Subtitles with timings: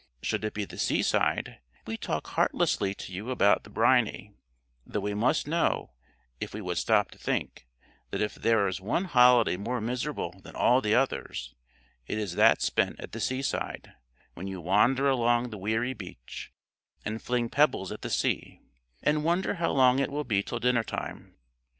[0.23, 4.33] Should it be the seaside, we talk heartlessly to you about the "briny,"
[4.83, 5.91] though we must know,
[6.39, 7.67] if we would stop to think,
[8.09, 11.53] that if there is one holiday more miserable than all the others,
[12.07, 13.93] it is that spent at the seaside,
[14.33, 16.51] when you wander along the weary beach
[17.05, 18.59] and fling pebbles at the sea,
[19.03, 21.35] and wonder how long it will be till dinner time.